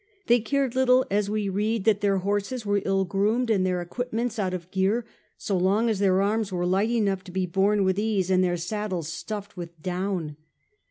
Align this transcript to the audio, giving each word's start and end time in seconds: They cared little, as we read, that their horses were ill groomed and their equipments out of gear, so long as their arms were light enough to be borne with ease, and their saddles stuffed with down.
They 0.25 0.39
cared 0.39 0.73
little, 0.73 1.05
as 1.11 1.29
we 1.29 1.47
read, 1.47 1.83
that 1.83 2.01
their 2.01 2.17
horses 2.17 2.65
were 2.65 2.81
ill 2.85 3.05
groomed 3.05 3.51
and 3.51 3.63
their 3.63 3.83
equipments 3.83 4.39
out 4.39 4.51
of 4.51 4.71
gear, 4.71 5.05
so 5.37 5.55
long 5.55 5.91
as 5.91 5.99
their 5.99 6.23
arms 6.23 6.51
were 6.51 6.65
light 6.65 6.89
enough 6.89 7.23
to 7.25 7.31
be 7.31 7.45
borne 7.45 7.83
with 7.83 7.99
ease, 7.99 8.31
and 8.31 8.43
their 8.43 8.57
saddles 8.57 9.09
stuffed 9.13 9.55
with 9.55 9.79
down. 9.83 10.37